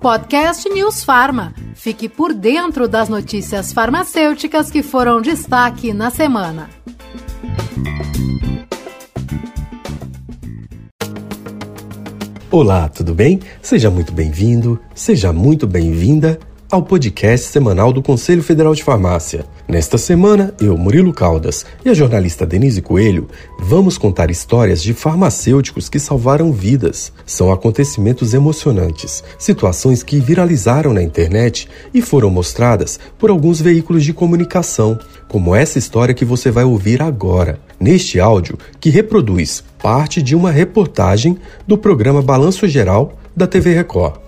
Podcast 0.00 0.68
News 0.68 1.02
Farma. 1.02 1.52
Fique 1.74 2.08
por 2.08 2.32
dentro 2.32 2.86
das 2.86 3.08
notícias 3.08 3.72
farmacêuticas 3.72 4.70
que 4.70 4.82
foram 4.82 5.20
destaque 5.20 5.92
na 5.92 6.10
semana. 6.10 6.70
Olá, 12.50 12.88
tudo 12.88 13.14
bem? 13.14 13.40
Seja 13.60 13.90
muito 13.90 14.12
bem-vindo, 14.12 14.80
seja 14.94 15.32
muito 15.32 15.66
bem-vinda 15.66 16.38
ao 16.70 16.82
podcast 16.82 17.48
semanal 17.48 17.92
do 17.92 18.02
Conselho 18.02 18.42
Federal 18.42 18.74
de 18.74 18.84
Farmácia. 18.84 19.44
Nesta 19.68 19.98
semana, 19.98 20.54
eu, 20.60 20.78
Murilo 20.78 21.12
Caldas, 21.12 21.66
e 21.84 21.88
a 21.88 21.94
jornalista 21.94 22.46
Denise 22.46 22.80
Coelho 22.80 23.26
vamos 23.58 23.98
contar 23.98 24.30
histórias 24.30 24.80
de 24.80 24.94
farmacêuticos 24.94 25.88
que 25.88 25.98
salvaram 25.98 26.52
vidas. 26.52 27.12
São 27.26 27.50
acontecimentos 27.50 28.32
emocionantes, 28.32 29.24
situações 29.36 30.04
que 30.04 30.20
viralizaram 30.20 30.94
na 30.94 31.02
internet 31.02 31.68
e 31.92 32.00
foram 32.00 32.30
mostradas 32.30 33.00
por 33.18 33.28
alguns 33.28 33.60
veículos 33.60 34.04
de 34.04 34.12
comunicação, 34.12 34.96
como 35.26 35.52
essa 35.52 35.80
história 35.80 36.14
que 36.14 36.24
você 36.24 36.48
vai 36.48 36.62
ouvir 36.62 37.02
agora, 37.02 37.58
neste 37.80 38.20
áudio 38.20 38.56
que 38.78 38.88
reproduz 38.88 39.64
parte 39.82 40.22
de 40.22 40.36
uma 40.36 40.52
reportagem 40.52 41.38
do 41.66 41.76
programa 41.76 42.22
Balanço 42.22 42.68
Geral 42.68 43.18
da 43.34 43.48
TV 43.48 43.74
Record. 43.74 44.25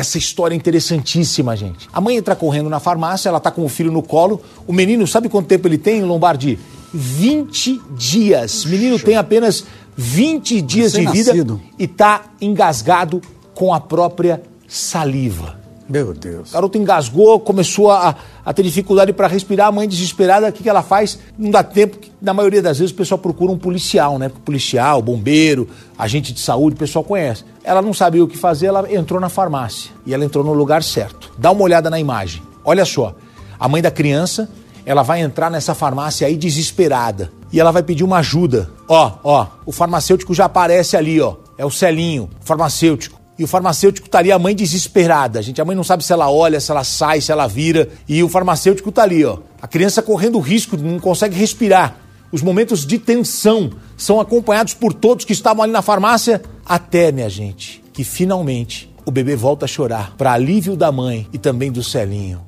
Essa 0.00 0.18
história 0.18 0.54
interessantíssima, 0.54 1.54
gente. 1.54 1.88
A 1.92 2.00
mãe 2.00 2.16
entra 2.16 2.34
correndo 2.34 2.68
na 2.68 2.80
farmácia, 2.80 3.28
ela 3.28 3.38
tá 3.38 3.50
com 3.50 3.64
o 3.64 3.68
filho 3.68 3.92
no 3.92 4.02
colo. 4.02 4.40
O 4.66 4.72
menino, 4.72 5.06
sabe 5.06 5.28
quanto 5.28 5.46
tempo 5.46 5.68
ele 5.68 5.78
tem, 5.78 6.02
Lombardi? 6.02 6.58
20 6.92 7.80
dias. 7.96 8.64
O 8.64 8.68
menino 8.68 8.98
tem 8.98 9.16
apenas 9.16 9.64
20 9.96 10.60
dias 10.62 10.92
de 10.92 11.06
vida 11.06 11.60
e 11.78 11.86
tá 11.86 12.24
engasgado 12.40 13.20
com 13.54 13.72
a 13.72 13.78
própria 13.78 14.42
saliva. 14.66 15.59
Meu 15.90 16.14
Deus. 16.14 16.50
O 16.50 16.52
garoto 16.52 16.78
engasgou, 16.78 17.40
começou 17.40 17.90
a, 17.90 18.14
a 18.44 18.52
ter 18.54 18.62
dificuldade 18.62 19.12
para 19.12 19.26
respirar, 19.26 19.66
a 19.66 19.72
mãe 19.72 19.88
desesperada, 19.88 20.48
o 20.48 20.52
que, 20.52 20.62
que 20.62 20.68
ela 20.68 20.84
faz? 20.84 21.18
Não 21.36 21.50
dá 21.50 21.64
tempo, 21.64 21.98
na 22.22 22.32
maioria 22.32 22.62
das 22.62 22.78
vezes 22.78 22.92
o 22.92 22.94
pessoal 22.94 23.18
procura 23.18 23.50
um 23.50 23.58
policial, 23.58 24.16
né? 24.16 24.30
Policial, 24.44 25.02
bombeiro, 25.02 25.68
agente 25.98 26.32
de 26.32 26.38
saúde, 26.38 26.76
o 26.76 26.78
pessoal 26.78 27.04
conhece. 27.04 27.44
Ela 27.64 27.82
não 27.82 27.92
sabia 27.92 28.22
o 28.22 28.28
que 28.28 28.38
fazer, 28.38 28.66
ela 28.66 28.86
entrou 28.94 29.20
na 29.20 29.28
farmácia 29.28 29.90
e 30.06 30.14
ela 30.14 30.24
entrou 30.24 30.44
no 30.44 30.52
lugar 30.52 30.84
certo. 30.84 31.32
Dá 31.36 31.50
uma 31.50 31.62
olhada 31.62 31.90
na 31.90 31.98
imagem. 31.98 32.40
Olha 32.64 32.84
só, 32.84 33.16
a 33.58 33.66
mãe 33.66 33.82
da 33.82 33.90
criança, 33.90 34.48
ela 34.86 35.02
vai 35.02 35.20
entrar 35.20 35.50
nessa 35.50 35.74
farmácia 35.74 36.24
aí 36.24 36.36
desesperada 36.36 37.32
e 37.52 37.58
ela 37.58 37.72
vai 37.72 37.82
pedir 37.82 38.04
uma 38.04 38.18
ajuda. 38.18 38.70
Ó, 38.86 39.12
ó, 39.24 39.46
o 39.66 39.72
farmacêutico 39.72 40.32
já 40.34 40.44
aparece 40.44 40.96
ali, 40.96 41.20
ó. 41.20 41.34
É 41.58 41.66
o 41.66 41.70
Celinho, 41.70 42.30
farmacêutico 42.42 43.19
e 43.40 43.44
o 43.44 43.46
farmacêutico 43.46 44.06
ali, 44.14 44.30
a 44.30 44.38
mãe 44.38 44.54
desesperada. 44.54 45.40
Gente, 45.40 45.62
a 45.62 45.64
mãe 45.64 45.74
não 45.74 45.82
sabe 45.82 46.04
se 46.04 46.12
ela 46.12 46.30
olha, 46.30 46.60
se 46.60 46.70
ela 46.70 46.84
sai, 46.84 47.22
se 47.22 47.32
ela 47.32 47.46
vira. 47.46 47.88
E 48.06 48.22
o 48.22 48.28
farmacêutico 48.28 48.92
tá 48.92 49.02
ali, 49.02 49.24
ó. 49.24 49.38
A 49.62 49.66
criança 49.66 50.02
correndo 50.02 50.38
risco, 50.38 50.76
não 50.76 51.00
consegue 51.00 51.34
respirar. 51.34 51.96
Os 52.30 52.42
momentos 52.42 52.84
de 52.84 52.98
tensão 52.98 53.70
são 53.96 54.20
acompanhados 54.20 54.74
por 54.74 54.92
todos 54.92 55.24
que 55.24 55.32
estavam 55.32 55.62
ali 55.62 55.72
na 55.72 55.80
farmácia, 55.80 56.42
até, 56.66 57.10
minha 57.10 57.30
gente, 57.30 57.82
que 57.94 58.04
finalmente 58.04 58.92
o 59.06 59.10
bebê 59.10 59.34
volta 59.34 59.64
a 59.64 59.68
chorar, 59.68 60.14
para 60.18 60.32
alívio 60.32 60.76
da 60.76 60.92
mãe 60.92 61.26
e 61.32 61.38
também 61.38 61.72
do 61.72 61.82
Celinho. 61.82 62.42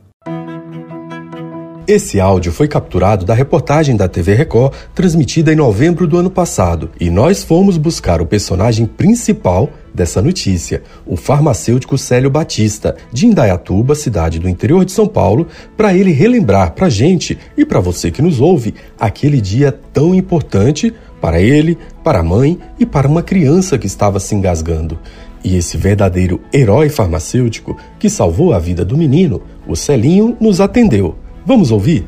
Esse 1.88 2.20
áudio 2.20 2.52
foi 2.52 2.68
capturado 2.68 3.24
da 3.24 3.32
reportagem 3.32 3.96
da 3.96 4.08
TV 4.08 4.34
Record, 4.34 4.74
transmitida 4.94 5.52
em 5.52 5.56
novembro 5.56 6.06
do 6.06 6.18
ano 6.18 6.30
passado, 6.30 6.90
e 7.00 7.08
nós 7.10 7.42
fomos 7.42 7.78
buscar 7.78 8.20
o 8.20 8.26
personagem 8.26 8.84
principal 8.84 9.70
dessa 9.94 10.22
notícia, 10.22 10.82
o 11.06 11.16
farmacêutico 11.16 11.98
Célio 11.98 12.30
Batista, 12.30 12.96
de 13.12 13.26
Indaiatuba, 13.26 13.94
cidade 13.94 14.38
do 14.38 14.48
interior 14.48 14.84
de 14.84 14.92
São 14.92 15.06
Paulo, 15.06 15.46
para 15.76 15.94
ele 15.94 16.12
relembrar 16.12 16.72
para 16.72 16.88
gente 16.88 17.38
e 17.56 17.64
para 17.64 17.80
você 17.80 18.10
que 18.10 18.22
nos 18.22 18.40
ouve 18.40 18.74
aquele 18.98 19.40
dia 19.40 19.72
tão 19.92 20.14
importante 20.14 20.92
para 21.20 21.40
ele, 21.40 21.78
para 22.02 22.18
a 22.20 22.22
mãe 22.22 22.58
e 22.78 22.84
para 22.84 23.06
uma 23.06 23.22
criança 23.22 23.78
que 23.78 23.86
estava 23.86 24.18
se 24.18 24.34
engasgando. 24.34 24.98
E 25.44 25.56
esse 25.56 25.76
verdadeiro 25.76 26.40
herói 26.52 26.88
farmacêutico 26.88 27.76
que 27.98 28.08
salvou 28.08 28.52
a 28.52 28.58
vida 28.58 28.84
do 28.84 28.96
menino, 28.96 29.42
o 29.66 29.76
Celinho, 29.76 30.36
nos 30.40 30.60
atendeu. 30.60 31.16
Vamos 31.44 31.70
ouvir? 31.70 32.06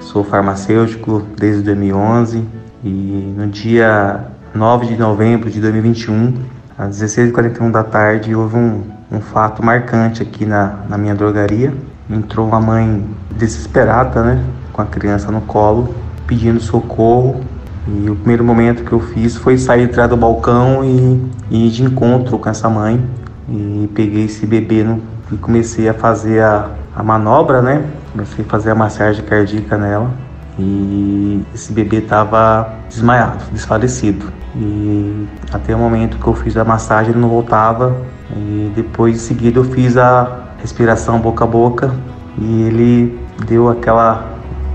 Sou 0.00 0.24
farmacêutico 0.24 1.24
desde 1.36 1.62
2011 1.62 2.44
e 2.82 2.88
no 2.88 3.46
dia 3.46 4.26
9 4.54 4.86
de 4.86 4.96
novembro 4.96 5.48
de 5.48 5.60
2021, 5.60 6.34
às 6.76 7.00
16h41 7.00 7.70
da 7.70 7.84
tarde, 7.84 8.34
houve 8.34 8.56
um, 8.56 8.82
um 9.10 9.20
fato 9.20 9.64
marcante 9.64 10.22
aqui 10.22 10.44
na, 10.44 10.80
na 10.88 10.98
minha 10.98 11.14
drogaria. 11.14 11.72
Entrou 12.10 12.48
uma 12.48 12.60
mãe 12.60 13.06
desesperada, 13.30 14.24
né, 14.24 14.44
com 14.72 14.82
a 14.82 14.86
criança 14.86 15.30
no 15.30 15.40
colo, 15.42 15.94
pedindo 16.26 16.58
socorro. 16.58 17.40
E 17.86 18.10
o 18.10 18.16
primeiro 18.16 18.42
momento 18.42 18.82
que 18.82 18.92
eu 18.92 18.98
fiz 18.98 19.36
foi 19.36 19.56
sair 19.56 19.84
atrás 19.84 20.10
do 20.10 20.16
balcão 20.16 20.84
e, 20.84 21.30
ir 21.50 21.70
de 21.70 21.84
encontro 21.84 22.36
com 22.36 22.48
essa 22.48 22.68
mãe. 22.68 23.00
E 23.48 23.88
peguei 23.94 24.24
esse 24.24 24.46
bebê 24.46 24.82
no, 24.82 25.00
e 25.30 25.36
comecei 25.36 25.88
a 25.88 25.94
fazer 25.94 26.42
a, 26.42 26.70
a 26.94 27.02
manobra, 27.04 27.62
né? 27.62 27.84
Comecei 28.10 28.44
a 28.44 28.48
fazer 28.48 28.70
a 28.70 28.74
massagem 28.74 29.24
cardíaca 29.24 29.78
nela 29.78 30.10
e 30.60 31.42
esse 31.54 31.72
bebê 31.72 31.98
estava 31.98 32.74
desmaiado, 32.88 33.44
desfalecido. 33.52 34.26
E 34.54 35.26
até 35.52 35.74
o 35.74 35.78
momento 35.78 36.18
que 36.18 36.26
eu 36.26 36.34
fiz 36.34 36.56
a 36.56 36.64
massagem 36.64 37.12
ele 37.12 37.20
não 37.20 37.28
voltava 37.28 37.96
e 38.36 38.70
depois 38.74 39.16
em 39.16 39.18
seguida 39.18 39.58
eu 39.58 39.64
fiz 39.64 39.96
a 39.96 40.48
respiração 40.58 41.18
boca 41.18 41.44
a 41.44 41.46
boca 41.46 41.94
e 42.38 42.62
ele 42.62 43.18
deu 43.46 43.68
aquela 43.68 44.28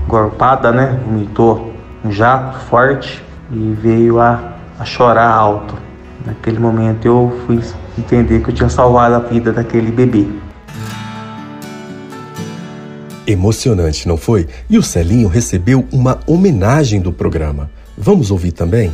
gorpada, 0.08 0.72
né? 0.72 0.98
Vomitou 1.04 1.72
um 2.04 2.10
jato 2.10 2.58
forte 2.60 3.24
e 3.50 3.76
veio 3.80 4.20
a, 4.20 4.54
a 4.78 4.84
chorar 4.84 5.30
alto. 5.30 5.74
Naquele 6.24 6.58
momento 6.58 7.06
eu 7.06 7.40
fui 7.46 7.60
entender 7.98 8.40
que 8.40 8.50
eu 8.50 8.54
tinha 8.54 8.68
salvado 8.68 9.14
a 9.14 9.18
vida 9.20 9.52
daquele 9.52 9.92
bebê. 9.92 10.26
Emocionante, 13.26 14.06
não 14.06 14.16
foi? 14.16 14.46
E 14.70 14.78
o 14.78 14.82
Celinho 14.82 15.28
recebeu 15.28 15.86
uma 15.90 16.20
homenagem 16.26 17.00
do 17.00 17.12
programa. 17.12 17.70
Vamos 17.96 18.30
ouvir 18.30 18.52
também? 18.52 18.92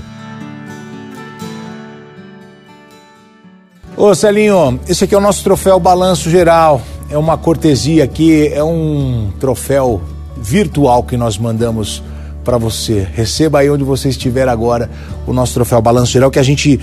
Ô 3.96 4.14
Celinho, 4.14 4.80
esse 4.88 5.04
aqui 5.04 5.14
é 5.14 5.18
o 5.18 5.20
nosso 5.20 5.44
troféu 5.44 5.78
Balanço 5.78 6.30
Geral. 6.30 6.80
É 7.10 7.18
uma 7.18 7.36
cortesia 7.36 8.04
aqui, 8.04 8.48
é 8.48 8.64
um 8.64 9.30
troféu 9.38 10.00
virtual 10.36 11.02
que 11.02 11.16
nós 11.16 11.36
mandamos 11.38 12.02
para 12.44 12.58
você. 12.58 13.06
Receba 13.14 13.60
aí 13.60 13.70
onde 13.70 13.84
você 13.84 14.08
estiver 14.08 14.48
agora 14.48 14.90
o 15.26 15.32
nosso 15.32 15.54
troféu 15.54 15.80
Balanço 15.80 16.10
Geral 16.12 16.30
que 16.30 16.38
a 16.38 16.42
gente 16.42 16.80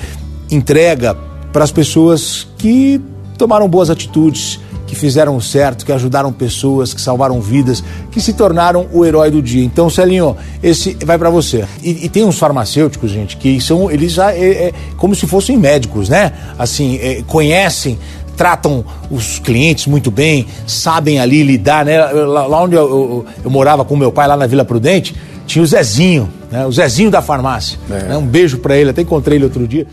entrega 0.52 1.16
para 1.52 1.64
as 1.64 1.72
pessoas 1.72 2.48
que 2.58 3.02
tomaram 3.38 3.68
boas 3.68 3.90
atitudes, 3.90 4.60
que 4.89 4.95
fizeram 4.95 5.39
certo, 5.39 5.85
que 5.85 5.91
ajudaram 5.91 6.33
pessoas, 6.33 6.95
que 6.95 7.00
salvaram 7.00 7.39
vidas, 7.39 7.83
que 8.09 8.19
se 8.19 8.33
tornaram 8.33 8.88
o 8.91 9.05
herói 9.05 9.29
do 9.29 9.39
dia. 9.39 9.63
Então, 9.63 9.88
Celinho, 9.88 10.35
esse 10.63 10.97
vai 11.05 11.16
para 11.16 11.29
você. 11.29 11.63
E, 11.83 12.05
e, 12.05 12.09
tem 12.09 12.25
uns 12.25 12.39
farmacêuticos, 12.39 13.11
gente, 13.11 13.38
que 13.38 13.61
são, 13.61 13.91
eles 13.91 14.13
já, 14.13 14.33
é, 14.33 14.47
é 14.50 14.73
como 14.97 15.13
se 15.13 15.27
fossem 15.27 15.55
médicos, 15.57 16.09
né? 16.09 16.33
Assim, 16.57 16.97
é, 17.03 17.22
conhecem 17.27 18.00
tratam 18.35 18.85
os 19.11 19.38
clientes 19.38 19.85
muito 19.85 20.09
bem, 20.09 20.47
sabem 20.66 21.19
ali 21.19 21.44
lidar, 21.44 21.85
né? 21.85 22.00
Lá, 22.01 22.47
lá 22.47 22.63
onde 22.63 22.73
eu, 22.73 22.89
eu, 22.89 23.25
eu, 23.44 23.51
morava 23.51 23.85
com 23.85 23.95
meu 23.95 24.13
pai, 24.13 24.27
lá 24.27 24.38
na 24.38 24.47
Vila 24.47 24.66
Prudente, 24.66 25.13
tinha 25.45 25.61
o 25.61 25.67
Zezinho, 25.67 26.27
né? 26.50 26.66
O 26.66 26.71
Zezinho 26.71 27.11
da 27.11 27.21
farmácia. 27.21 27.77
É. 27.92 28.03
Né? 28.06 28.18
Um 28.18 28.25
beijo 28.25 28.57
para 28.57 28.75
ele, 28.75 28.89
até 28.89 29.03
encontrei 29.03 29.38
ele 29.38 29.44
outro 29.44 29.68
dia. 29.68 29.85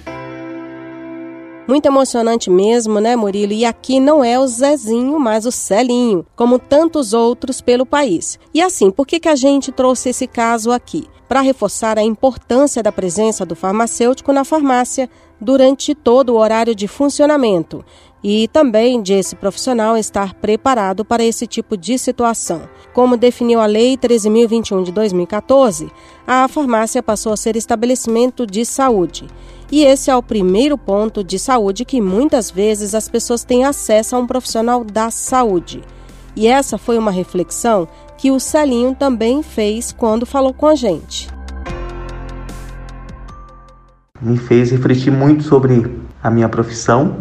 Muito 1.66 1.86
emocionante 1.86 2.48
mesmo, 2.48 3.00
né, 3.00 3.16
Murilo? 3.16 3.52
E 3.52 3.64
aqui 3.64 3.98
não 3.98 4.22
é 4.22 4.38
o 4.38 4.46
Zezinho, 4.46 5.18
mas 5.18 5.46
o 5.46 5.50
Celinho, 5.50 6.24
como 6.36 6.60
tantos 6.60 7.12
outros 7.12 7.60
pelo 7.60 7.84
país. 7.84 8.38
E 8.54 8.62
assim, 8.62 8.88
por 8.88 9.04
que, 9.04 9.18
que 9.18 9.28
a 9.28 9.34
gente 9.34 9.72
trouxe 9.72 10.10
esse 10.10 10.28
caso 10.28 10.70
aqui? 10.70 11.08
Para 11.28 11.40
reforçar 11.40 11.98
a 11.98 12.04
importância 12.04 12.84
da 12.84 12.92
presença 12.92 13.44
do 13.44 13.56
farmacêutico 13.56 14.32
na 14.32 14.44
farmácia 14.44 15.10
durante 15.40 15.92
todo 15.92 16.30
o 16.30 16.38
horário 16.38 16.72
de 16.72 16.86
funcionamento 16.86 17.84
e 18.22 18.48
também 18.48 19.02
de 19.02 19.12
esse 19.12 19.36
profissional 19.36 19.96
estar 19.96 20.34
preparado 20.34 21.04
para 21.04 21.24
esse 21.24 21.46
tipo 21.46 21.76
de 21.76 21.98
situação. 21.98 22.68
Como 22.92 23.16
definiu 23.16 23.60
a 23.60 23.66
Lei 23.66 23.96
13.021 23.96 24.84
de 24.84 24.92
2014, 24.92 25.90
a 26.26 26.48
farmácia 26.48 27.02
passou 27.02 27.32
a 27.32 27.36
ser 27.36 27.56
estabelecimento 27.56 28.46
de 28.46 28.64
saúde. 28.64 29.26
E 29.70 29.84
esse 29.84 30.10
é 30.10 30.16
o 30.16 30.22
primeiro 30.22 30.78
ponto 30.78 31.24
de 31.24 31.38
saúde 31.38 31.84
que 31.84 32.00
muitas 32.00 32.50
vezes 32.50 32.94
as 32.94 33.08
pessoas 33.08 33.44
têm 33.44 33.64
acesso 33.64 34.14
a 34.14 34.18
um 34.18 34.26
profissional 34.26 34.84
da 34.84 35.10
saúde. 35.10 35.82
E 36.36 36.46
essa 36.46 36.78
foi 36.78 36.98
uma 36.98 37.10
reflexão 37.10 37.88
que 38.16 38.30
o 38.30 38.38
Celinho 38.38 38.94
também 38.94 39.42
fez 39.42 39.92
quando 39.92 40.24
falou 40.26 40.54
com 40.54 40.66
a 40.66 40.74
gente. 40.74 41.34
me 44.20 44.36
fez 44.36 44.70
refletir 44.70 45.10
muito 45.10 45.44
sobre 45.44 45.98
a 46.22 46.30
minha 46.30 46.48
profissão, 46.48 47.16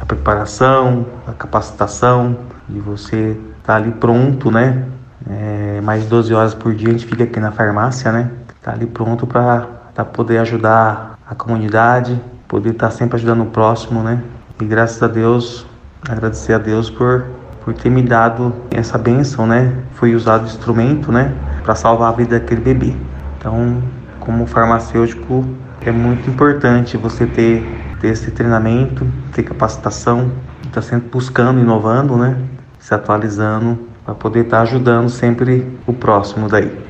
a 0.00 0.06
preparação, 0.06 1.06
a 1.26 1.32
capacitação, 1.32 2.38
de 2.68 2.80
você 2.80 3.38
tá 3.62 3.76
ali 3.76 3.90
pronto, 3.92 4.50
né? 4.50 4.86
É, 5.28 5.80
mais 5.82 6.06
12 6.06 6.32
horas 6.32 6.54
por 6.54 6.74
dia 6.74 6.88
a 6.88 6.92
gente 6.92 7.06
fica 7.06 7.24
aqui 7.24 7.40
na 7.40 7.50
farmácia, 7.50 8.12
né? 8.12 8.30
Tá 8.62 8.72
ali 8.72 8.86
pronto 8.86 9.26
para 9.26 9.66
poder 10.12 10.38
ajudar 10.38 11.07
a 11.28 11.34
comunidade, 11.34 12.18
poder 12.48 12.70
estar 12.70 12.90
sempre 12.90 13.16
ajudando 13.16 13.42
o 13.42 13.46
próximo, 13.46 14.02
né? 14.02 14.22
E 14.60 14.64
graças 14.64 15.02
a 15.02 15.06
Deus, 15.06 15.66
agradecer 16.08 16.54
a 16.54 16.58
Deus 16.58 16.88
por, 16.88 17.26
por 17.62 17.74
ter 17.74 17.90
me 17.90 18.02
dado 18.02 18.54
essa 18.70 18.96
bênção, 18.96 19.46
né? 19.46 19.74
Foi 19.92 20.14
usado 20.14 20.46
instrumento, 20.46 21.12
né? 21.12 21.34
Para 21.62 21.74
salvar 21.74 22.12
a 22.12 22.16
vida 22.16 22.38
daquele 22.38 22.62
bebê. 22.62 22.96
Então, 23.38 23.82
como 24.18 24.46
farmacêutico, 24.46 25.44
é 25.82 25.92
muito 25.92 26.30
importante 26.30 26.96
você 26.96 27.26
ter, 27.26 27.62
ter 28.00 28.08
esse 28.08 28.30
treinamento, 28.30 29.06
ter 29.32 29.42
capacitação, 29.42 30.32
estar 30.62 30.80
tá 30.80 30.82
sempre 30.82 31.10
buscando, 31.10 31.60
inovando, 31.60 32.16
né? 32.16 32.38
Se 32.78 32.94
atualizando 32.94 33.78
para 34.02 34.14
poder 34.14 34.44
estar 34.46 34.62
ajudando 34.62 35.10
sempre 35.10 35.78
o 35.86 35.92
próximo 35.92 36.48
daí. 36.48 36.87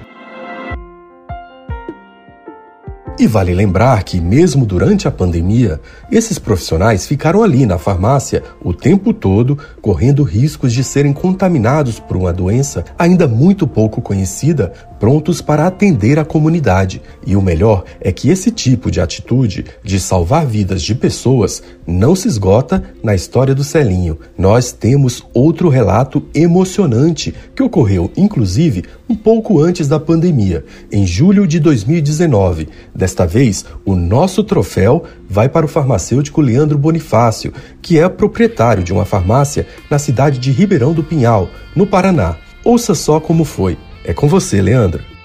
E 3.20 3.26
vale 3.26 3.52
lembrar 3.52 4.04
que, 4.04 4.20
mesmo 4.20 4.64
durante 4.64 5.08
a 5.08 5.10
pandemia, 5.10 5.80
esses 6.08 6.38
profissionais 6.38 7.04
ficaram 7.04 7.42
ali 7.42 7.66
na 7.66 7.76
farmácia 7.76 8.44
o 8.62 8.72
tempo 8.72 9.12
todo, 9.12 9.58
correndo 9.82 10.22
riscos 10.22 10.72
de 10.72 10.84
serem 10.84 11.12
contaminados 11.12 11.98
por 11.98 12.16
uma 12.16 12.32
doença 12.32 12.84
ainda 12.96 13.26
muito 13.26 13.66
pouco 13.66 14.00
conhecida, 14.00 14.72
prontos 15.00 15.40
para 15.40 15.66
atender 15.66 16.16
a 16.16 16.24
comunidade. 16.24 17.02
E 17.26 17.34
o 17.34 17.42
melhor 17.42 17.82
é 18.00 18.12
que 18.12 18.30
esse 18.30 18.52
tipo 18.52 18.88
de 18.88 19.00
atitude 19.00 19.64
de 19.82 19.98
salvar 19.98 20.46
vidas 20.46 20.80
de 20.80 20.94
pessoas 20.94 21.60
não 21.84 22.14
se 22.14 22.28
esgota 22.28 22.84
na 23.02 23.16
história 23.16 23.52
do 23.54 23.64
Celinho. 23.64 24.18
Nós 24.36 24.70
temos 24.70 25.24
outro 25.34 25.68
relato 25.68 26.24
emocionante 26.32 27.34
que 27.54 27.64
ocorreu, 27.64 28.12
inclusive, 28.16 28.84
um 29.08 29.14
pouco 29.14 29.60
antes 29.60 29.88
da 29.88 29.98
pandemia, 29.98 30.64
em 30.92 31.06
julho 31.06 31.46
de 31.46 31.58
2019. 31.58 32.68
Desta 32.94 33.26
vez, 33.26 33.64
o 33.84 33.96
nosso 33.96 34.44
troféu 34.44 35.04
vai 35.28 35.48
para 35.48 35.66
o 35.66 35.68
farmacêutico 35.68 36.40
Leandro 36.40 36.76
Bonifácio, 36.78 37.52
que 37.80 37.98
é 37.98 38.08
proprietário 38.08 38.84
de 38.84 38.92
uma 38.92 39.04
farmácia 39.04 39.66
na 39.90 39.98
cidade 39.98 40.38
de 40.38 40.50
Ribeirão 40.50 40.92
do 40.92 41.02
Pinhal, 41.02 41.48
no 41.74 41.86
Paraná. 41.86 42.36
Ouça 42.64 42.94
só 42.94 43.18
como 43.18 43.44
foi. 43.44 43.78
É 44.04 44.12
com 44.12 44.28
você, 44.28 44.60
Leandro. 44.60 45.17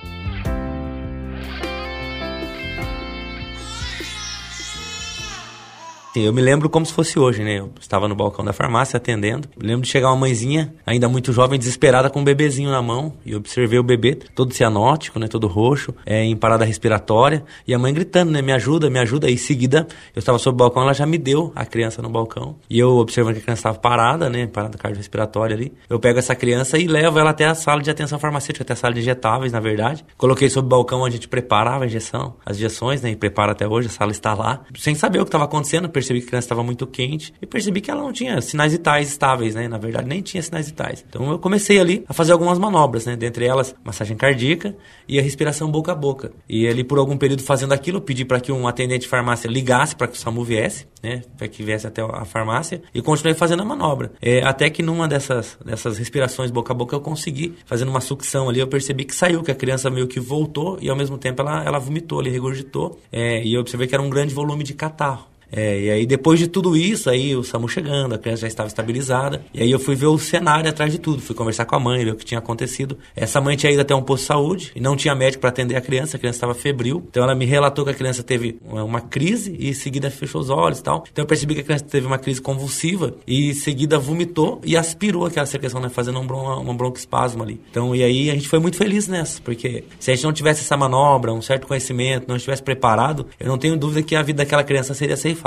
Eu 6.15 6.31
me 6.31 6.41
lembro 6.43 6.69
como 6.69 6.85
se 6.85 6.93
fosse 6.93 7.17
hoje, 7.17 7.43
né? 7.43 7.57
Eu 7.57 7.71
estava 7.81 8.07
no 8.07 8.13
balcão 8.13 8.45
da 8.45 8.53
farmácia 8.53 8.97
atendendo. 8.97 9.49
Lembro 9.59 9.81
de 9.81 9.89
chegar 9.89 10.09
uma 10.09 10.15
mãezinha, 10.15 10.71
ainda 10.85 11.09
muito 11.09 11.33
jovem, 11.33 11.57
desesperada, 11.57 12.07
com 12.07 12.19
um 12.19 12.23
bebezinho 12.23 12.69
na 12.69 12.83
mão. 12.83 13.13
E 13.25 13.31
eu 13.31 13.39
observei 13.39 13.79
o 13.79 13.83
bebê 13.83 14.13
todo 14.13 14.53
cianótico, 14.53 15.17
né? 15.17 15.27
Todo 15.27 15.47
roxo, 15.47 15.91
é, 16.05 16.23
em 16.23 16.35
parada 16.35 16.65
respiratória. 16.65 17.43
E 17.67 17.73
a 17.73 17.79
mãe 17.79 17.91
gritando, 17.91 18.31
né? 18.31 18.43
Me 18.43 18.51
ajuda, 18.51 18.91
me 18.91 18.99
ajuda. 18.99 19.27
E 19.27 19.33
em 19.33 19.37
seguida, 19.37 19.87
eu 20.15 20.19
estava 20.19 20.37
sob 20.37 20.53
o 20.53 20.57
balcão, 20.57 20.83
ela 20.83 20.93
já 20.93 21.03
me 21.03 21.17
deu 21.17 21.51
a 21.55 21.65
criança 21.65 21.99
no 21.99 22.09
balcão. 22.09 22.57
E 22.69 22.77
eu 22.77 22.89
observando 22.97 23.33
que 23.33 23.39
a 23.39 23.43
criança 23.43 23.61
estava 23.61 23.79
parada, 23.79 24.29
né? 24.29 24.45
Parada 24.45 24.77
cardiorrespiratória 24.77 25.55
ali. 25.55 25.73
Eu 25.89 25.99
pego 25.99 26.19
essa 26.19 26.35
criança 26.35 26.77
e 26.77 26.85
levo 26.85 27.17
ela 27.17 27.31
até 27.31 27.45
a 27.45 27.55
sala 27.55 27.81
de 27.81 27.89
atenção 27.89 28.19
farmacêutica, 28.19 28.63
até 28.63 28.73
a 28.73 28.75
sala 28.75 28.93
de 28.93 28.99
injetáveis, 28.99 29.51
na 29.51 29.59
verdade. 29.59 30.05
Coloquei 30.15 30.47
sob 30.47 30.67
o 30.67 30.69
balcão 30.69 30.99
onde 30.99 31.15
a 31.15 31.17
gente 31.17 31.27
preparava 31.27 31.85
a 31.85 31.87
injeção, 31.87 32.35
as 32.45 32.57
injeções, 32.57 33.01
né? 33.01 33.09
E 33.09 33.15
prepara 33.15 33.53
até 33.53 33.67
hoje, 33.67 33.87
a 33.87 33.91
sala 33.91 34.11
está 34.11 34.35
lá. 34.35 34.61
Sem 34.77 34.93
saber 34.93 35.19
o 35.19 35.23
que 35.23 35.29
estava 35.29 35.45
acontecendo, 35.45 35.89
percebi 36.03 36.19
que 36.19 36.25
a 36.25 36.29
criança 36.29 36.45
estava 36.45 36.63
muito 36.63 36.85
quente 36.85 37.33
e 37.41 37.45
percebi 37.45 37.81
que 37.81 37.89
ela 37.89 38.01
não 38.01 38.11
tinha 38.11 38.39
sinais 38.41 38.73
vitais 38.73 39.09
estáveis, 39.09 39.55
né? 39.55 39.67
Na 39.67 39.77
verdade, 39.77 40.07
nem 40.07 40.21
tinha 40.21 40.43
sinais 40.43 40.67
vitais. 40.67 41.03
Então 41.07 41.31
eu 41.31 41.39
comecei 41.39 41.79
ali 41.79 42.03
a 42.07 42.13
fazer 42.13 42.33
algumas 42.33 42.59
manobras, 42.59 43.05
né? 43.05 43.15
Dentre 43.15 43.45
elas, 43.45 43.73
massagem 43.83 44.17
cardíaca 44.17 44.75
e 45.07 45.17
a 45.17 45.21
respiração 45.21 45.71
boca 45.71 45.91
a 45.91 45.95
boca. 45.95 46.31
E 46.47 46.67
ali, 46.67 46.83
por 46.83 46.99
algum 46.99 47.17
período 47.17 47.41
fazendo 47.41 47.73
aquilo, 47.73 48.01
pedi 48.01 48.25
para 48.25 48.39
que 48.39 48.51
um 48.51 48.67
atendente 48.67 49.01
de 49.01 49.07
farmácia 49.07 49.47
ligasse 49.47 49.95
para 49.95 50.07
que 50.07 50.17
o 50.17 50.19
SAMU 50.19 50.43
viesse, 50.43 50.85
né? 51.01 51.23
Para 51.37 51.47
que 51.47 51.63
viesse 51.63 51.87
até 51.87 52.01
a 52.01 52.25
farmácia 52.25 52.81
e 52.93 53.01
continuei 53.01 53.33
fazendo 53.33 53.61
a 53.61 53.65
manobra. 53.65 54.11
É, 54.21 54.43
até 54.43 54.69
que 54.69 54.83
numa 54.83 55.07
dessas, 55.07 55.57
dessas 55.63 55.97
respirações 55.97 56.51
boca 56.51 56.73
a 56.73 56.75
boca 56.75 56.95
eu 56.95 57.01
consegui, 57.01 57.55
fazendo 57.65 57.89
uma 57.89 58.01
sucção 58.01 58.49
ali, 58.49 58.59
eu 58.59 58.67
percebi 58.67 59.05
que 59.05 59.15
saiu, 59.15 59.41
que 59.41 59.51
a 59.51 59.55
criança 59.55 59.89
meio 59.89 60.07
que 60.07 60.19
voltou 60.19 60.77
e 60.81 60.89
ao 60.89 60.95
mesmo 60.95 61.17
tempo 61.17 61.41
ela, 61.41 61.63
ela 61.63 61.79
vomitou 61.79 62.19
ali, 62.19 62.29
regurgitou. 62.29 62.99
É, 63.11 63.43
e 63.43 63.53
eu 63.53 63.61
observei 63.61 63.87
que 63.87 63.95
era 63.95 64.01
um 64.01 64.09
grande 64.09 64.33
volume 64.33 64.63
de 64.63 64.73
catarro. 64.73 65.32
É, 65.55 65.79
e 65.79 65.91
aí 65.91 66.05
depois 66.05 66.39
de 66.39 66.47
tudo 66.47 66.75
isso, 66.75 67.09
aí 67.09 67.35
o 67.35 67.43
SAMU 67.43 67.69
chegando, 67.69 68.15
a 68.15 68.17
criança 68.17 68.41
já 68.41 68.47
estava 68.47 68.67
estabilizada. 68.67 69.45
E 69.53 69.61
aí 69.61 69.71
eu 69.71 69.79
fui 69.79 69.95
ver 69.95 70.07
o 70.07 70.17
cenário 70.17 70.67
atrás 70.67 70.91
de 70.91 70.97
tudo. 70.97 71.21
Fui 71.21 71.35
conversar 71.35 71.65
com 71.65 71.75
a 71.75 71.79
mãe, 71.79 72.03
ver 72.03 72.11
o 72.11 72.15
que 72.15 72.25
tinha 72.25 72.39
acontecido. 72.39 72.97
Essa 73.15 73.39
mãe 73.39 73.55
tinha 73.55 73.71
ido 73.71 73.81
até 73.81 73.93
um 73.93 74.01
posto 74.01 74.23
de 74.23 74.27
saúde 74.27 74.71
e 74.75 74.81
não 74.81 74.95
tinha 74.95 75.13
médico 75.13 75.41
para 75.41 75.51
atender 75.51 75.75
a 75.75 75.81
criança. 75.81 76.17
A 76.17 76.19
criança 76.19 76.37
estava 76.37 76.55
febril. 76.55 77.03
Então 77.09 77.23
ela 77.23 77.35
me 77.35 77.45
relatou 77.45 77.85
que 77.85 77.91
a 77.91 77.93
criança 77.93 78.23
teve 78.23 78.59
uma 78.65 78.99
crise 78.99 79.55
e 79.59 79.69
em 79.69 79.73
seguida 79.73 80.09
fechou 80.09 80.41
os 80.41 80.49
olhos 80.49 80.79
e 80.79 80.83
tal. 80.83 81.03
Então 81.11 81.23
eu 81.23 81.27
percebi 81.27 81.53
que 81.53 81.61
a 81.61 81.63
criança 81.63 81.85
teve 81.85 82.07
uma 82.07 82.17
crise 82.17 82.41
convulsiva 82.41 83.13
e 83.27 83.51
em 83.51 83.53
seguida 83.53 83.99
vomitou 83.99 84.59
e 84.65 84.75
aspirou 84.75 85.27
aquela 85.27 85.45
secreção, 85.45 85.79
né? 85.79 85.89
Fazendo 85.89 86.19
um, 86.19 86.25
bron 86.25 86.61
um 86.61 86.75
broncoespasmo 86.75 87.43
ali. 87.43 87.61
Então, 87.69 87.95
e 87.95 88.03
aí 88.03 88.31
a 88.31 88.33
gente 88.33 88.49
foi 88.49 88.59
muito 88.59 88.77
feliz 88.77 89.07
nessa, 89.07 89.39
porque 89.41 89.83
se 89.99 90.09
a 90.09 90.15
gente 90.15 90.23
não 90.23 90.33
tivesse 90.33 90.61
essa 90.61 90.75
manobra, 90.75 91.31
um 91.31 91.41
certo 91.41 91.67
conhecimento, 91.67 92.27
não 92.27 92.37
estivesse 92.37 92.63
preparado, 92.63 93.27
eu 93.39 93.47
não 93.47 93.57
tenho 93.57 93.77
dúvida 93.77 94.01
que 94.01 94.15
a 94.15 94.23
vida 94.23 94.43
daquela 94.43 94.63
criança 94.63 94.93
seria 94.93 95.15
ceifada. 95.15 95.42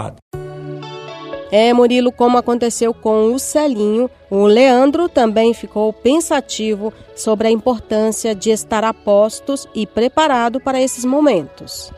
É, 1.51 1.73
Murilo, 1.73 2.11
como 2.11 2.39
aconteceu 2.39 2.93
com 2.93 3.33
o 3.33 3.39
Celinho, 3.39 4.11
o 4.31 4.47
Leandro 4.47 5.09
também 5.09 5.55
ficou 5.55 5.93
pensativo 5.93 6.93
sobre 7.15 7.47
a 7.47 7.51
importância 7.51 8.35
de 8.35 8.51
estar 8.51 8.83
a 8.83 8.93
postos 8.93 9.67
e 9.75 9.87
preparado 9.87 10.61
para 10.61 10.83
esses 10.83 11.05
momentos. 11.05 11.93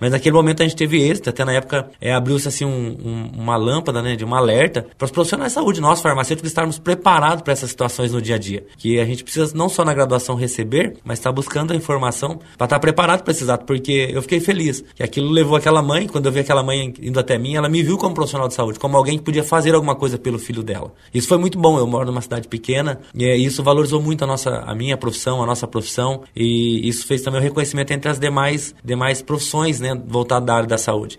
Mas 0.00 0.12
naquele 0.12 0.34
momento 0.34 0.62
a 0.62 0.64
gente 0.64 0.76
teve 0.76 1.00
êxito, 1.00 1.30
até 1.30 1.44
na 1.44 1.52
época 1.52 1.90
é, 2.00 2.12
abriu-se 2.12 2.48
assim 2.48 2.64
um, 2.64 2.70
um, 2.70 3.30
uma 3.40 3.56
lâmpada, 3.56 4.02
né, 4.02 4.16
de 4.16 4.24
um 4.24 4.34
alerta 4.34 4.86
para 4.96 5.04
os 5.04 5.10
profissionais 5.10 5.52
de 5.52 5.54
saúde, 5.54 5.80
nós 5.80 6.00
farmacêuticos, 6.00 6.50
estarmos 6.50 6.78
preparados 6.78 7.42
para 7.42 7.52
essas 7.52 7.70
situações 7.70 8.12
no 8.12 8.20
dia 8.20 8.36
a 8.36 8.38
dia. 8.38 8.64
Que 8.76 9.00
a 9.00 9.04
gente 9.04 9.24
precisa 9.24 9.52
não 9.54 9.68
só 9.68 9.84
na 9.84 9.94
graduação 9.94 10.34
receber, 10.34 10.96
mas 11.04 11.18
estar 11.18 11.30
tá 11.30 11.34
buscando 11.34 11.72
a 11.72 11.76
informação 11.76 12.36
para 12.56 12.66
estar 12.66 12.68
tá 12.68 12.78
preparado 12.78 13.22
para 13.22 13.30
esse 13.32 13.50
ato, 13.50 13.64
porque 13.64 14.10
eu 14.12 14.22
fiquei 14.22 14.40
feliz 14.40 14.84
que 14.94 15.02
aquilo 15.02 15.30
levou 15.30 15.56
aquela 15.56 15.82
mãe, 15.82 16.06
quando 16.06 16.26
eu 16.26 16.32
vi 16.32 16.40
aquela 16.40 16.62
mãe 16.62 16.92
indo 17.00 17.18
até 17.18 17.38
mim, 17.38 17.54
ela 17.56 17.68
me 17.68 17.82
viu 17.82 17.96
como 17.96 18.14
profissional 18.14 18.48
de 18.48 18.54
saúde, 18.54 18.78
como 18.78 18.96
alguém 18.96 19.18
que 19.18 19.24
podia 19.24 19.42
fazer 19.42 19.74
alguma 19.74 19.94
coisa 19.94 20.18
pelo 20.18 20.38
filho 20.38 20.62
dela. 20.62 20.92
Isso 21.12 21.28
foi 21.28 21.38
muito 21.38 21.58
bom, 21.58 21.78
eu 21.78 21.86
moro 21.86 22.06
numa 22.06 22.20
cidade 22.20 22.48
pequena 22.48 23.00
e 23.14 23.24
é, 23.24 23.36
isso 23.36 23.62
valorizou 23.62 24.00
muito 24.00 24.24
a 24.24 24.26
nossa 24.26 24.56
a 24.66 24.74
minha 24.74 24.96
profissão, 24.96 25.42
a 25.42 25.46
nossa 25.46 25.66
profissão 25.66 26.22
e 26.34 26.88
isso 26.88 27.06
fez 27.06 27.22
também 27.22 27.40
o 27.40 27.42
reconhecimento 27.42 27.92
entre 27.92 28.10
as 28.10 28.18
demais 28.18 28.74
demais 28.84 29.22
profissões, 29.22 29.80
né, 29.80 29.85
voltado 29.94 30.46
da 30.46 30.54
área 30.54 30.68
da 30.68 30.78
saúde. 30.78 31.16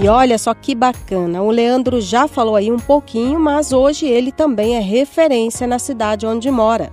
E 0.00 0.08
olha 0.08 0.36
só 0.36 0.52
que 0.52 0.74
bacana, 0.74 1.42
o 1.42 1.50
Leandro 1.50 2.00
já 2.00 2.28
falou 2.28 2.56
aí 2.56 2.70
um 2.70 2.78
pouquinho, 2.78 3.38
mas 3.38 3.72
hoje 3.72 4.06
ele 4.06 4.32
também 4.32 4.76
é 4.76 4.80
referência 4.80 5.66
na 5.66 5.78
cidade 5.78 6.26
onde 6.26 6.50
mora. 6.50 6.90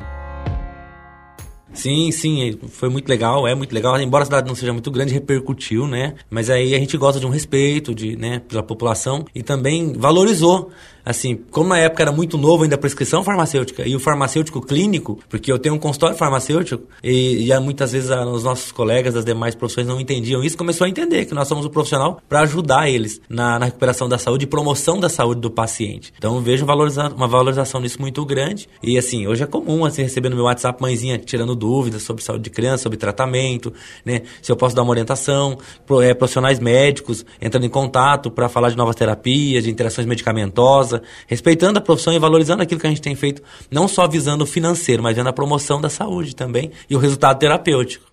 Sim, 1.74 2.12
sim, 2.12 2.60
foi 2.68 2.90
muito 2.90 3.08
legal, 3.08 3.48
é 3.48 3.56
muito 3.56 3.74
legal. 3.74 4.00
Embora 4.00 4.24
a 4.24 4.26
cidade 4.26 4.48
não 4.48 4.56
seja 4.56 4.74
muito 4.74 4.92
grande, 4.92 5.14
repercutiu, 5.14 5.88
né? 5.88 6.16
Mas 6.30 6.50
aí 6.50 6.76
a 6.76 6.80
gente 6.80 6.98
gosta 6.98 7.20
de 7.20 7.26
um 7.26 7.30
respeito 7.30 7.96
de, 7.96 8.16
né, 8.16 8.40
pela 8.40 8.62
população 8.62 9.26
e 9.34 9.42
também 9.42 9.94
valorizou 9.94 10.70
assim, 11.04 11.36
como 11.50 11.70
na 11.70 11.80
época 11.80 12.04
era 12.04 12.12
muito 12.12 12.38
novo 12.38 12.64
ainda 12.64 12.76
a 12.76 12.78
prescrição 12.78 13.24
farmacêutica 13.24 13.88
e 13.88 13.96
o 13.96 14.00
farmacêutico 14.00 14.62
clínico, 14.62 15.20
porque 15.30 15.52
eu 15.52 15.60
tenho 15.60 15.76
um 15.76 15.80
consultório 15.80 16.16
farmacêutico 16.16 16.84
e, 17.04 17.50
e 17.50 17.60
muitas 17.60 17.92
vezes 17.92 18.12
a, 18.12 18.26
os 18.26 18.44
nossos 18.44 18.72
colegas 18.72 19.14
das 19.14 19.26
demais 19.26 19.56
profissões 19.56 19.88
não 19.88 20.00
entendiam 20.00 20.44
isso, 20.44 20.58
começou 20.58 20.86
a 20.86 20.90
entender 20.90 21.26
que 21.26 21.34
nós 21.34 21.48
somos 21.48 21.66
o 21.66 21.70
profissional 21.70 22.22
para 22.28 22.42
ajudar 22.42 22.90
eles 22.90 23.22
na, 23.30 23.60
na, 23.60 23.66
recuperação 23.66 24.08
da 24.08 24.18
saúde 24.18 24.46
e 24.46 24.48
promoção 24.48 25.00
da 25.00 25.10
saúde 25.10 25.42
do 25.42 25.50
paciente. 25.50 26.14
Então 26.18 26.36
eu 26.36 26.42
vejo 26.42 26.66
valoriza 26.66 27.10
uma 27.10 27.28
valorização 27.28 27.82
nisso 27.82 28.00
muito 28.00 28.24
grande 28.26 28.68
e 28.82 28.98
assim, 28.98 29.28
hoje 29.28 29.44
é 29.44 29.48
comum 29.48 29.86
assim 29.86 30.04
receber 30.04 30.30
no 30.30 30.36
meu 30.36 30.46
WhatsApp 30.46 30.82
mãezinha 30.82 31.18
tirando 31.18 31.56
dúvidas 31.56 32.04
sobre 32.04 32.24
saúde 32.24 32.44
de 32.44 32.50
criança, 32.50 32.84
sobre 32.84 32.98
tratamento, 32.98 33.74
né? 34.06 34.22
Se 34.42 34.52
eu 34.52 34.56
posso 34.56 34.76
dar 34.76 34.84
uma 34.84 34.92
orientação, 34.92 35.58
pro, 35.86 36.02
é, 36.02 36.14
profissionais 36.14 36.60
médicos 36.60 37.26
entrando 37.42 37.66
em 37.66 37.70
contato 37.70 38.30
para 38.30 38.50
falar 38.50 38.70
de 38.70 38.78
novas 38.78 38.96
terapias, 38.96 39.64
de 39.64 39.72
interações 39.72 40.08
medicamentosas 40.08 40.91
respeitando 41.28 41.78
a 41.78 41.82
profissão 41.82 42.14
e 42.14 42.20
valorizando 42.20 42.64
aquilo 42.64 42.82
que 42.82 42.88
a 42.88 42.90
gente 42.90 43.02
tem 43.02 43.16
feito, 43.16 43.42
não 43.70 43.88
só 43.88 44.08
visando 44.08 44.44
o 44.44 44.48
financeiro, 44.48 45.04
mas 45.04 45.16
vendo 45.16 45.30
a 45.30 45.34
promoção 45.34 45.80
da 45.80 45.90
saúde 45.90 46.36
também 46.36 46.72
e 46.90 46.96
o 46.96 47.00
resultado 47.00 47.38
terapêutico. 47.38 48.06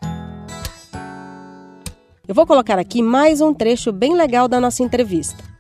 Eu 2.29 2.35
vou 2.35 2.47
colocar 2.47 2.79
aqui 2.79 3.03
mais 3.03 3.41
um 3.41 3.55
trecho 3.55 3.91
bem 3.91 4.15
legal 4.15 4.47
da 4.47 4.61
nossa 4.61 4.83
entrevista. 4.83 5.58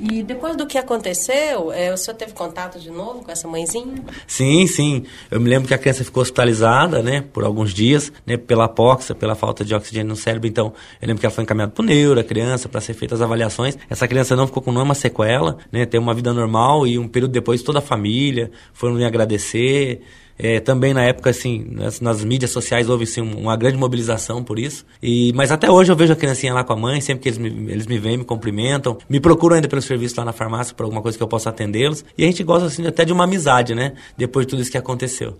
E 0.00 0.22
depois 0.22 0.56
do 0.56 0.66
que 0.66 0.78
aconteceu, 0.78 1.70
é, 1.72 1.92
o 1.92 1.96
senhor 1.96 2.16
teve 2.16 2.32
contato 2.32 2.80
de 2.80 2.90
novo 2.90 3.22
com 3.22 3.30
essa 3.30 3.46
mãezinha? 3.46 4.02
Sim, 4.26 4.66
sim. 4.66 5.04
Eu 5.30 5.38
me 5.38 5.48
lembro 5.50 5.68
que 5.68 5.74
a 5.74 5.78
criança 5.78 6.02
ficou 6.02 6.22
hospitalizada, 6.22 7.02
né, 7.02 7.22
por 7.32 7.44
alguns 7.44 7.74
dias, 7.74 8.10
né, 8.24 8.38
pela 8.38 8.64
apóxia, 8.64 9.14
pela 9.14 9.34
falta 9.34 9.62
de 9.62 9.74
oxigênio 9.74 10.08
no 10.08 10.16
cérebro. 10.16 10.48
Então, 10.48 10.72
eu 11.02 11.06
lembro 11.06 11.20
que 11.20 11.26
ela 11.26 11.34
foi 11.34 11.44
encaminhada 11.44 11.72
para 11.72 11.82
o 11.82 11.84
neuro, 11.84 12.18
a 12.18 12.24
criança, 12.24 12.68
para 12.68 12.80
ser 12.80 12.94
feitas 12.94 13.20
as 13.20 13.24
avaliações. 13.24 13.76
Essa 13.90 14.08
criança 14.08 14.34
não 14.34 14.46
ficou 14.46 14.62
com 14.62 14.72
nenhuma 14.72 14.94
sequela, 14.94 15.58
né, 15.70 15.84
teve 15.84 16.02
uma 16.02 16.14
vida 16.14 16.32
normal 16.32 16.86
e 16.86 16.98
um 16.98 17.06
período 17.06 17.32
depois 17.32 17.62
toda 17.62 17.80
a 17.80 17.82
família 17.82 18.50
foram 18.72 18.94
me 18.94 19.04
agradecer. 19.04 20.00
É, 20.42 20.58
também 20.58 20.94
na 20.94 21.02
época, 21.02 21.28
assim, 21.28 21.66
nas, 21.70 22.00
nas 22.00 22.24
mídias 22.24 22.50
sociais 22.50 22.88
houve 22.88 23.04
assim, 23.04 23.20
uma 23.20 23.56
grande 23.56 23.76
mobilização 23.76 24.42
por 24.42 24.58
isso. 24.58 24.86
E, 25.02 25.32
mas 25.34 25.52
até 25.52 25.70
hoje 25.70 25.92
eu 25.92 25.96
vejo 25.96 26.14
a 26.14 26.16
criancinha 26.16 26.54
lá 26.54 26.64
com 26.64 26.72
a 26.72 26.76
mãe, 26.76 27.00
sempre 27.00 27.22
que 27.22 27.28
eles 27.28 27.38
me, 27.38 27.70
eles 27.70 27.86
me 27.86 27.98
veem, 27.98 28.16
me 28.16 28.24
cumprimentam, 28.24 28.96
me 29.08 29.20
procuram 29.20 29.56
ainda 29.56 29.68
pelo 29.68 29.82
serviço 29.82 30.14
lá 30.16 30.24
na 30.24 30.32
farmácia 30.32 30.74
por 30.74 30.84
alguma 30.84 31.02
coisa 31.02 31.18
que 31.18 31.22
eu 31.22 31.28
possa 31.28 31.50
atendê-los. 31.50 32.02
E 32.16 32.24
a 32.24 32.26
gente 32.26 32.42
gosta 32.42 32.66
assim, 32.66 32.86
até 32.86 33.04
de 33.04 33.12
uma 33.12 33.24
amizade, 33.24 33.74
né? 33.74 33.92
Depois 34.16 34.46
de 34.46 34.50
tudo 34.50 34.62
isso 34.62 34.70
que 34.70 34.78
aconteceu. 34.78 35.36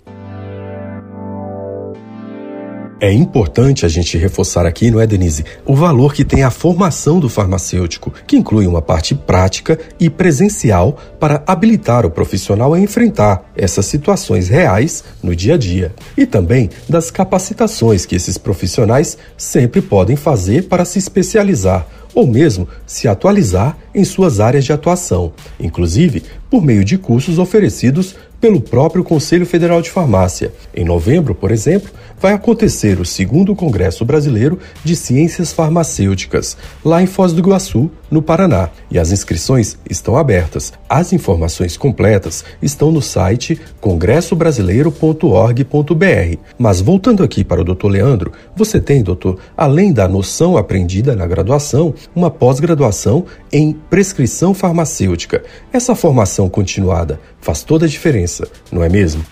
É 3.03 3.11
importante 3.11 3.87
a 3.87 3.89
gente 3.89 4.19
reforçar 4.19 4.67
aqui, 4.67 4.91
não 4.91 5.01
é, 5.01 5.07
Denise, 5.07 5.43
o 5.65 5.75
valor 5.75 6.13
que 6.13 6.23
tem 6.23 6.43
a 6.43 6.51
formação 6.51 7.19
do 7.19 7.31
farmacêutico, 7.31 8.13
que 8.27 8.37
inclui 8.37 8.67
uma 8.67 8.83
parte 8.83 9.15
prática 9.15 9.79
e 9.99 10.11
presencial 10.11 10.99
para 11.19 11.43
habilitar 11.47 12.05
o 12.05 12.11
profissional 12.11 12.75
a 12.75 12.79
enfrentar 12.79 13.51
essas 13.57 13.87
situações 13.87 14.51
reais 14.51 15.03
no 15.23 15.35
dia 15.35 15.55
a 15.55 15.57
dia. 15.57 15.95
E 16.15 16.27
também 16.27 16.69
das 16.87 17.11
capacitações 17.11 18.05
que 18.05 18.15
esses 18.15 18.37
profissionais 18.37 19.17
sempre 19.35 19.81
podem 19.81 20.15
fazer 20.15 20.69
para 20.69 20.85
se 20.85 20.99
especializar 20.99 21.87
ou 22.15 22.27
mesmo 22.27 22.69
se 22.87 23.09
atualizar 23.09 23.79
em 23.95 24.05
suas 24.05 24.41
áreas 24.41 24.65
de 24.65 24.73
atuação, 24.73 25.33
inclusive 25.59 26.23
por 26.51 26.63
meio 26.63 26.85
de 26.85 26.99
cursos 26.99 27.39
oferecidos 27.39 28.15
pelo 28.41 28.61
próprio 28.61 29.05
Conselho 29.05 29.45
Federal 29.45 29.83
de 29.83 29.91
Farmácia. 29.91 30.53
Em 30.75 30.85
novembro, 30.85 31.35
por 31.35 31.51
exemplo, 31.51 31.91
vai 32.19 32.33
acontecer 32.33 32.99
o 33.01 33.05
segundo 33.05 33.55
Congresso 33.55 34.05
Brasileiro 34.05 34.59
de 34.83 34.97
Ciências 34.97 35.53
Farmacêuticas, 35.53 36.57
lá 36.85 37.03
em 37.03 37.07
Foz 37.07 37.33
do 37.33 37.41
Iguaçu, 37.41 37.91
no 38.11 38.21
Paraná, 38.21 38.71
e 38.91 38.99
as 38.99 39.13
inscrições 39.13 39.79
estão 39.89 40.17
abertas. 40.17 40.73
As 40.89 41.13
informações 41.13 41.77
completas 41.77 42.45
estão 42.61 42.91
no 42.91 43.01
site 43.01 43.61
congressobrasileiro.org.br. 43.81 46.39
Mas 46.59 46.81
voltando 46.81 47.23
aqui 47.23 47.45
para 47.45 47.61
o 47.61 47.65
Dr. 47.65 47.87
Leandro, 47.87 48.33
você 48.57 48.81
tem, 48.81 49.03
doutor, 49.03 49.39
além 49.57 49.93
da 49.93 50.09
noção 50.09 50.57
aprendida 50.57 51.15
na 51.15 51.27
graduação, 51.27 51.95
uma 52.15 52.31
pós-graduação 52.31 53.25
em 53.53 53.73
prescrição 53.73 54.53
farmacêutica. 54.53 55.45
Essa 55.73 55.95
formação 55.95 56.40
continuada 56.49 57.21
faz 57.41 57.63
toda 57.63 57.87
a 57.87 57.89
diferença, 57.89 58.49
não 58.71 58.83
é 58.83 58.89
mesmo? 58.89 59.25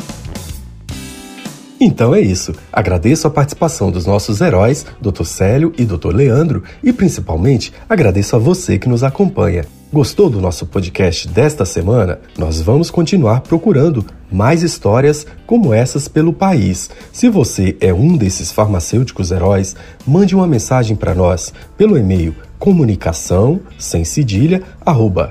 Então 1.79 2.15
é 2.15 2.21
isso. 2.21 2.53
Agradeço 2.71 3.27
a 3.27 3.29
participação 3.29 3.91
dos 3.91 4.05
nossos 4.05 4.39
heróis, 4.41 4.85
Dr. 5.01 5.23
Célio 5.23 5.73
e 5.77 5.85
Dr. 5.85 6.13
Leandro, 6.13 6.63
e 6.83 6.93
principalmente 6.93 7.73
agradeço 7.89 8.35
a 8.35 8.39
você 8.39 8.79
que 8.79 8.87
nos 8.87 9.03
acompanha. 9.03 9.65
Gostou 9.91 10.29
do 10.29 10.41
nosso 10.41 10.65
podcast 10.65 11.27
desta 11.27 11.63
semana? 11.63 12.19
Nós 12.37 12.61
vamos 12.61 12.89
continuar 12.89 13.41
procurando 13.41 14.05
mais 14.31 14.63
histórias 14.63 15.25
como 15.45 15.73
essas 15.73 16.07
pelo 16.07 16.33
país. 16.33 16.89
Se 17.13 17.29
você 17.29 17.77
é 17.79 17.93
um 17.93 18.17
desses 18.17 18.51
farmacêuticos 18.51 19.31
heróis, 19.31 19.75
mande 20.05 20.35
uma 20.35 20.47
mensagem 20.47 20.95
para 20.95 21.13
nós 21.13 21.53
pelo 21.77 21.97
e-mail 21.97 22.35
comunicação 22.57 23.59
sem 23.77 24.03
cedilha 24.03 24.63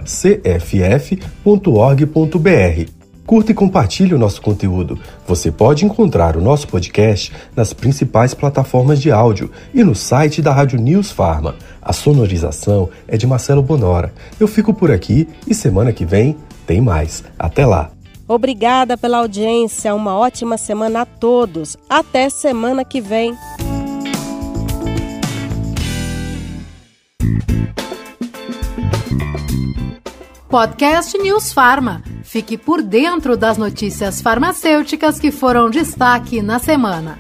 cff.org.br 0.05 1.25
Curta 3.27 3.53
e 3.53 3.55
compartilhe 3.55 4.15
o 4.15 4.19
nosso 4.19 4.43
conteúdo. 4.43 4.99
Você 5.27 5.51
pode 5.51 5.85
encontrar 5.85 6.37
o 6.37 6.43
nosso 6.43 6.69
podcast 6.69 7.33
nas 7.57 7.73
principais 7.73 8.35
plataformas 8.35 9.01
de 9.01 9.11
áudio 9.11 9.51
e 9.73 9.83
no 9.83 9.95
site 9.95 10.43
da 10.43 10.53
Rádio 10.53 10.79
News 10.79 11.11
Farma. 11.11 11.55
A 11.81 11.93
sonorização 11.93 12.91
é 13.09 13.17
de 13.17 13.27
Marcelo 13.27 13.63
Bonora. 13.63 14.13
Eu 14.39 14.47
fico 14.47 14.75
por 14.75 14.91
aqui 14.91 15.27
e 15.47 15.55
semana 15.55 15.93
que 15.93 16.05
vem 16.05 16.37
tem 16.67 16.81
mais. 16.81 17.25
Até 17.39 17.65
lá! 17.65 17.91
Obrigada 18.27 18.97
pela 18.97 19.19
audiência. 19.19 19.95
Uma 19.95 20.17
ótima 20.17 20.57
semana 20.57 21.03
a 21.03 21.07
todos. 21.07 21.77
Até 21.89 22.29
semana 22.29 22.85
que 22.85 23.01
vem. 23.01 23.35
Podcast 30.49 31.19
News 31.19 31.53
Farma. 31.53 32.14
Fique 32.35 32.59
por 32.59 32.83
dentro 32.83 33.37
das 33.37 33.57
notícias 33.57 34.21
farmacêuticas 34.21 35.21
que 35.21 35.31
foram 35.31 35.71
destaque 35.71 36.43
na 36.43 36.59
semana. 36.59 37.17